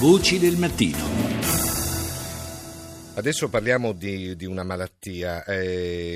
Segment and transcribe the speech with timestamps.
[0.00, 0.96] Voci del mattino.
[3.16, 5.42] Adesso parliamo di, di una malattia,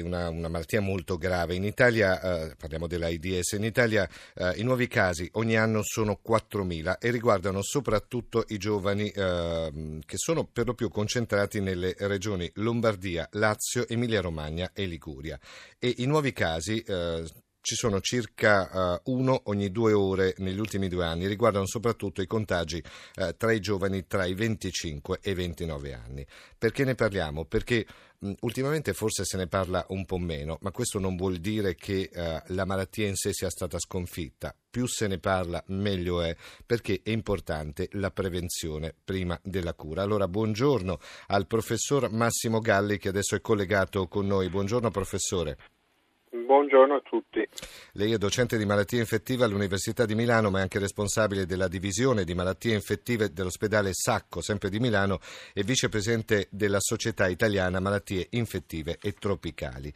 [0.04, 1.56] una, una, malattia molto grave.
[1.56, 6.98] In Italia, eh, parliamo dell'AIDS, in Italia eh, i nuovi casi ogni anno sono 4.000
[7.00, 13.28] e riguardano soprattutto i giovani eh, che sono per lo più concentrati nelle regioni Lombardia,
[13.32, 15.36] Lazio, Emilia-Romagna e Liguria.
[15.80, 17.24] E i nuovi casi eh,
[17.62, 22.26] ci sono circa uh, uno ogni due ore negli ultimi due anni, riguardano soprattutto i
[22.26, 22.82] contagi
[23.16, 26.26] uh, tra i giovani tra i 25 e i 29 anni.
[26.58, 27.44] Perché ne parliamo?
[27.44, 27.86] Perché
[28.18, 32.10] mh, ultimamente forse se ne parla un po' meno, ma questo non vuol dire che
[32.12, 34.54] uh, la malattia in sé sia stata sconfitta.
[34.68, 36.34] Più se ne parla, meglio è,
[36.66, 40.02] perché è importante la prevenzione prima della cura.
[40.02, 40.98] Allora, buongiorno
[41.28, 44.48] al professor Massimo Galli che adesso è collegato con noi.
[44.48, 45.58] Buongiorno professore.
[46.34, 47.46] Buongiorno a tutti.
[47.92, 52.24] Lei è docente di malattie infettive all'Università di Milano, ma è anche responsabile della divisione
[52.24, 55.18] di malattie infettive dell'ospedale Sacco, sempre di Milano,
[55.52, 59.92] e vicepresidente della Società Italiana Malattie Infettive e Tropicali.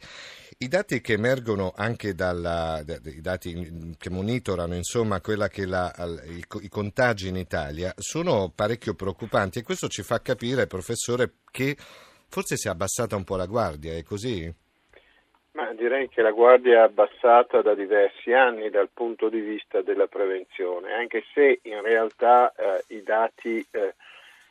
[0.59, 5.91] I dati che emergono anche dalla, i dati che monitorano insomma la,
[6.27, 11.75] il, i contagi in Italia sono parecchio preoccupanti e questo ci fa capire, professore, che
[12.27, 14.65] forse si è abbassata un po' la guardia, è così?
[15.87, 20.91] Direi che la guardia è abbassata da diversi anni dal punto di vista della prevenzione,
[20.91, 23.95] anche se in realtà eh, i dati eh,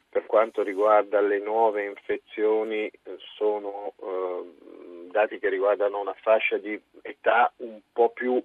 [0.08, 2.92] per quanto riguarda le nuove infezioni eh,
[3.36, 8.42] sono eh, dati che riguardano una fascia di età un po' più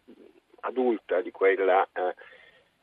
[0.59, 2.13] adulta di quella eh,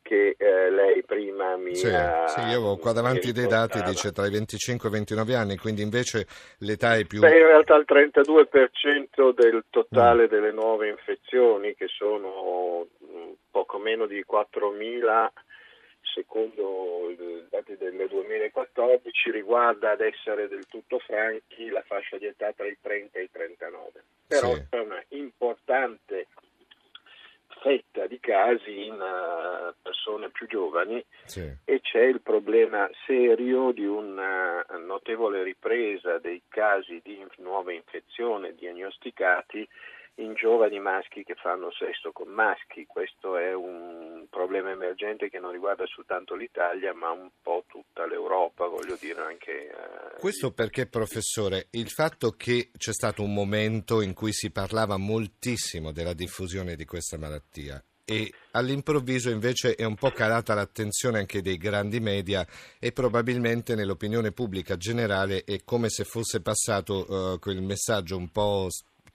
[0.09, 2.27] che eh, lei prima mi sì, ha...
[2.29, 5.57] Sì, io ho qua davanti dei dati, dice tra i 25 e i 29 anni,
[5.59, 6.27] quindi invece
[6.61, 7.21] l'età è più...
[7.21, 10.29] Beh, in realtà il 32% del totale mm.
[10.29, 12.87] delle nuove infezioni, che sono
[13.51, 15.29] poco meno di 4.000,
[16.15, 22.51] secondo i dati del 2014, riguarda ad essere del tutto franchi la fascia di età
[22.57, 23.91] tra i 30 e i 39.
[24.27, 24.63] Però sì.
[24.71, 26.28] è una importante
[27.61, 31.51] fetta di casi in uh, persone più giovani sì.
[31.65, 39.69] e c'è il problema serio di una notevole ripresa dei casi di nuova infezione diagnosticati
[40.19, 42.87] in giovani maschi che fanno sesso con maschi.
[42.87, 48.67] Questo è un problema emergente che non riguarda soltanto l'Italia, ma un po' tutta l'Europa,
[48.67, 49.69] voglio dire anche.
[49.69, 54.97] Eh, Questo perché, professore, il fatto che c'è stato un momento in cui si parlava
[54.97, 61.43] moltissimo della diffusione di questa malattia e all'improvviso invece è un po' calata l'attenzione anche
[61.43, 62.47] dei grandi media
[62.79, 68.69] e probabilmente nell'opinione pubblica generale è come se fosse passato uh, quel messaggio un po'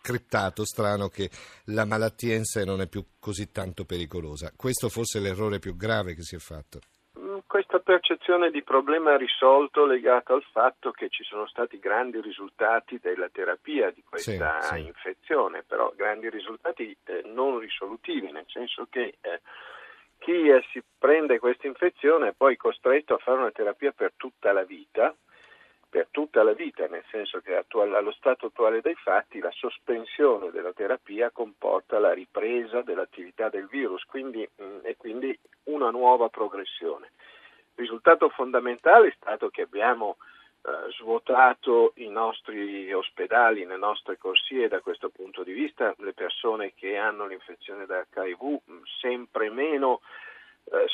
[0.04, 1.30] criptato, strano, che
[1.68, 4.52] la malattia in sé non è più così tanto pericolosa.
[4.56, 6.80] Questo forse è l'errore più grave che si è fatto.
[7.18, 13.00] Mm, questa percezione di problema risolto legata al fatto che ci sono stati grandi risultati
[13.02, 14.86] della terapia di questa sì, sì.
[14.88, 19.42] infezione, però grandi risultati eh, non risolutivi, nel senso che eh,
[20.18, 24.52] chi eh, si prende questa infezione è poi costretto a fare una terapia per tutta
[24.52, 25.16] la vita
[25.94, 30.50] per tutta la vita, nel senso che attuale, allo stato attuale dei fatti la sospensione
[30.50, 37.12] della terapia comporta la ripresa dell'attività del virus quindi, mm, e quindi una nuova progressione.
[37.76, 40.18] Il risultato fondamentale è stato che abbiamo
[40.64, 46.74] eh, svuotato i nostri ospedali, le nostre corsie da questo punto di vista, le persone
[46.74, 50.02] che hanno l'infezione da HIV mh, sempre meno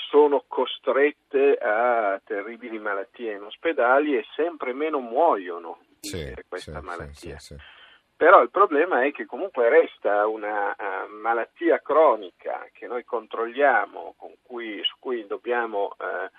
[0.09, 6.85] sono costrette a terribili malattie in ospedali e sempre meno muoiono di sì, questa sì,
[6.85, 7.39] malattia.
[7.39, 7.55] Sì,
[8.15, 14.81] Però il problema è che comunque resta una uh, malattia cronica che noi controlliamo, cui,
[14.83, 16.29] su cui dobbiamo uh,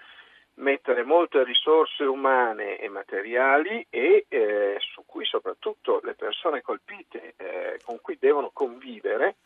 [0.54, 7.80] mettere molte risorse umane e materiali e eh, su cui soprattutto le persone colpite eh,
[7.84, 9.36] con cui devono convivere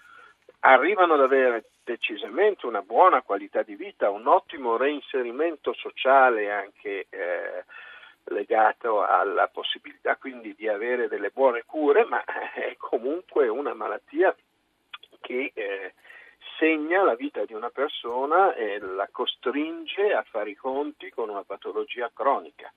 [0.65, 7.65] arrivano ad avere decisamente una buona qualità di vita, un ottimo reinserimento sociale anche eh,
[8.25, 12.25] legato alla possibilità quindi di avere delle buone cure, ma
[12.55, 14.35] è comunque una malattia
[15.21, 15.95] che eh,
[16.59, 21.45] segna la vita di una persona e la costringe a fare i conti con una
[21.45, 22.73] patologia cronica.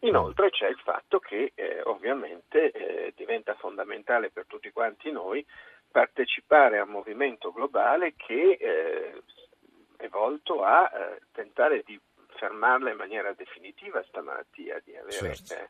[0.00, 5.44] Inoltre c'è il fatto che eh, ovviamente eh, diventa fondamentale per tutti quanti noi
[5.94, 9.22] partecipare a un movimento globale che eh,
[9.96, 11.96] è volto a eh, tentare di
[12.34, 15.54] fermarla in maniera definitiva questa malattia, di avere certo.
[15.54, 15.68] Eh,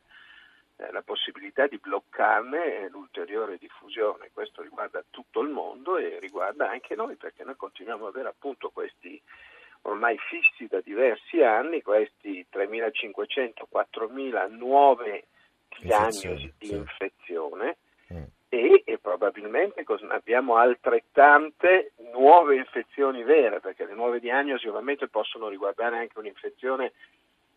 [0.77, 4.31] eh, la possibilità di bloccarne l'ulteriore diffusione.
[4.33, 8.71] Questo riguarda tutto il mondo e riguarda anche noi perché noi continuiamo ad avere appunto
[8.71, 9.21] questi
[9.83, 15.27] ormai fissi da diversi anni, questi 3.500-4.000 nuove
[15.79, 17.77] diagnosi di infezione.
[18.55, 25.97] E, e, probabilmente abbiamo altrettante nuove infezioni vere, perché le nuove diagnosi ovviamente possono riguardare
[25.97, 26.93] anche un'infezione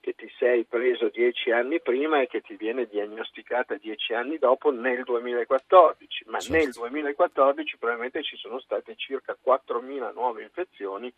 [0.01, 4.73] che ti sei preso dieci anni prima e che ti viene diagnosticata dieci anni dopo
[4.73, 6.57] nel 2014, ma certo.
[6.57, 11.13] nel 2014 probabilmente ci sono state circa 4.000 nuove infezioni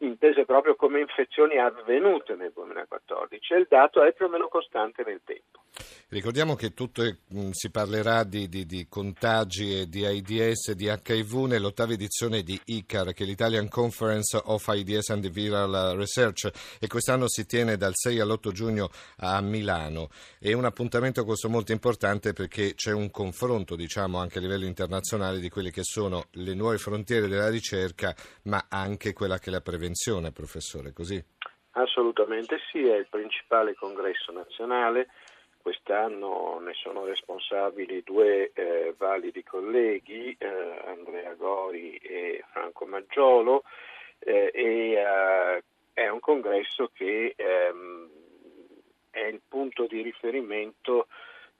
[0.00, 5.02] intese proprio come infezioni avvenute nel 2014 e il dato è più o meno costante
[5.04, 5.60] nel tempo.
[6.08, 10.74] Ricordiamo che tutto è, mh, si parlerà di, di, di, contagi e di AIDS e
[10.74, 16.50] di HIV nell'ottava edizione di ICAR, che è l'Italian Conference of AIDS and Viral Research,
[16.80, 20.08] e quest'anno si tiene dal 6 all'8 giugno a Milano.
[20.40, 25.38] È un appuntamento questo molto importante perché c'è un confronto, diciamo, anche a livello internazionale
[25.38, 28.12] di quelle che sono le nuove frontiere della ricerca,
[28.44, 29.88] ma anche quella che è la prevenzione,
[30.32, 31.22] professore, così?
[31.72, 35.08] Assolutamente sì, è il principale congresso nazionale
[35.62, 43.64] Quest'anno ne sono responsabili due eh, validi colleghi, eh, Andrea Gori e Franco Maggiolo,
[44.20, 45.62] eh, e eh,
[45.92, 48.08] è un congresso che ehm,
[49.10, 51.08] è il punto di riferimento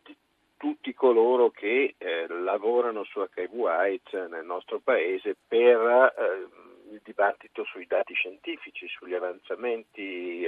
[0.03, 0.17] di
[0.57, 6.49] tutti coloro che eh, lavorano su HIV AIDS nel nostro paese per eh,
[7.01, 10.45] il dibattito sui dati scientifici, sugli avanzamenti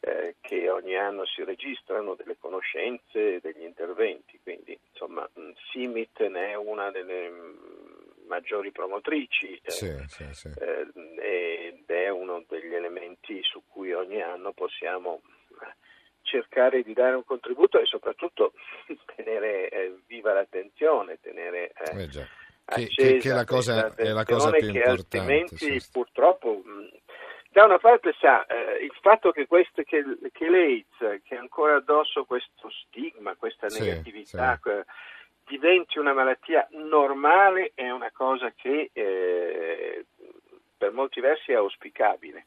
[0.00, 5.28] eh, che ogni anno si registrano delle conoscenze e degli interventi, quindi insomma
[5.70, 10.48] Simit ne è una delle mm, maggiori promotrici eh, sì, sì, sì.
[10.58, 10.86] Eh,
[11.20, 15.20] ed è uno degli elementi su cui ogni anno possiamo
[15.50, 15.74] eh,
[16.22, 18.52] cercare di dare un contributo e soprattutto
[19.14, 22.08] tenere eh, viva l'attenzione, tenere eh,
[22.74, 25.18] che, che, che la cosa, è la cosa più importante.
[25.18, 26.88] Altrimenti purtroppo mh,
[27.50, 32.24] da una parte sa eh, il fatto che, queste, che, che l'AIDS, che ancora addosso
[32.24, 34.82] questo stigma, questa negatività, sì, sì.
[35.48, 40.06] diventi una malattia normale è una cosa che eh,
[40.78, 42.46] per molti versi è auspicabile.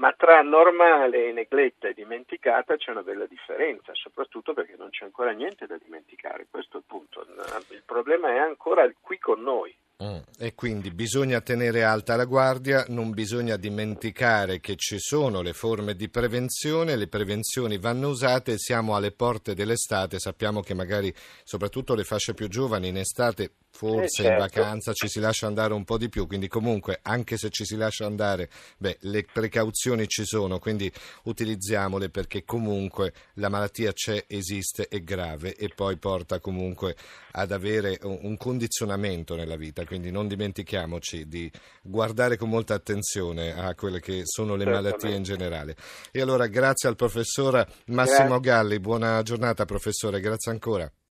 [0.00, 5.30] Ma tra normale, negletta e dimenticata c'è una bella differenza, soprattutto perché non c'è ancora
[5.32, 7.26] niente da dimenticare, questo è il punto.
[7.68, 9.76] Il problema è ancora qui con noi.
[10.02, 10.18] Mm.
[10.38, 15.94] E quindi bisogna tenere alta la guardia, non bisogna dimenticare che ci sono le forme
[15.94, 21.12] di prevenzione, le prevenzioni vanno usate, siamo alle porte dell'estate, sappiamo che magari
[21.44, 24.32] soprattutto le fasce più giovani in estate forse eh certo.
[24.32, 27.64] in vacanza ci si lascia andare un po' di più, quindi comunque anche se ci
[27.64, 30.92] si lascia andare, beh, le precauzioni ci sono, quindi
[31.24, 36.96] utilizziamole perché comunque la malattia c'è, esiste, è grave e poi porta comunque
[37.32, 41.50] ad avere un condizionamento nella vita, quindi non dimentichiamoci di
[41.82, 45.74] guardare con molta attenzione a quelle che sono le malattie in generale.
[46.12, 48.40] E allora grazie al professor Massimo grazie.
[48.40, 50.88] Galli, buona giornata professore, grazie ancora.